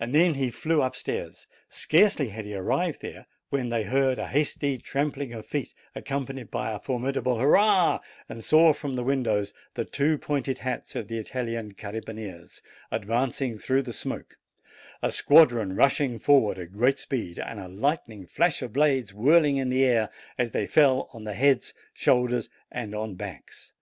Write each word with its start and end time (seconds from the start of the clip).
Then 0.00 0.34
he 0.34 0.52
flew 0.52 0.80
up 0.80 0.94
stairs. 0.94 1.48
Scarcely 1.68 2.28
had 2.28 2.44
he 2.44 2.54
arrived 2.54 3.00
there 3.02 3.26
when 3.48 3.68
they 3.68 3.82
heard 3.82 4.16
a 4.20 4.28
hasty 4.28 4.78
trampling 4.78 5.32
of 5.32 5.44
feet, 5.44 5.74
accompanied 5.92 6.52
by 6.52 6.70
a 6.70 6.78
formidable 6.78 7.40
hurrah, 7.40 7.98
and 8.28 8.44
saw 8.44 8.72
from 8.72 8.94
the 8.94 9.02
windows 9.02 9.52
the 9.74 9.84
two 9.84 10.16
pointed 10.16 10.58
hats 10.58 10.94
of 10.94 11.08
the 11.08 11.18
Italian 11.18 11.72
carabineers 11.74 12.62
advancing 12.92 13.58
through 13.58 13.82
the 13.82 13.92
smoke, 13.92 14.36
a 15.02 15.10
squadron 15.10 15.74
rushing 15.74 16.20
forward 16.20 16.60
at 16.60 16.70
great 16.74 17.00
speed, 17.00 17.40
and 17.40 17.58
a 17.58 17.66
lightning 17.66 18.24
flash 18.24 18.62
of 18.62 18.72
blades 18.72 19.12
whirling 19.12 19.56
in 19.56 19.68
the 19.68 19.84
air, 19.84 20.10
as 20.38 20.52
they 20.52 20.64
fell 20.68 21.08
on 21.12 21.26
heads, 21.26 21.74
shoulders, 21.92 22.48
and 22.70 22.94
on 22.94 23.16
backs. 23.16 23.72